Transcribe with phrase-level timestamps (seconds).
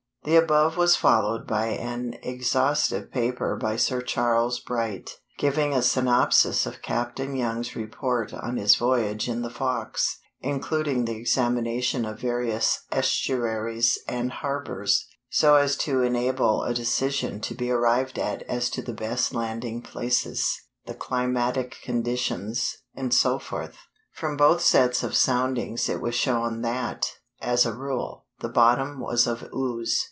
[0.23, 6.67] The above was followed by an exhaustive paper by Sir Charles Bright, giving a synopsis
[6.67, 12.83] of Captain Young's report on his voyage in the Fox, including the examination of various
[12.91, 18.83] estuaries and harbors, so as to enable a decision to be arrived at as to
[18.83, 20.45] the best landing places,
[20.85, 23.71] the climatic conditions, etc.
[24.11, 27.11] From both sets of soundings it was shown that,
[27.41, 29.97] as a rule, the bottom was of ooze.